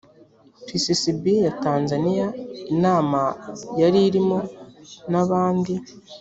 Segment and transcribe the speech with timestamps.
[0.65, 2.27] pccb ya tanzaniya
[2.73, 3.21] inama
[3.81, 4.39] yari irimo
[5.11, 5.73] n abandi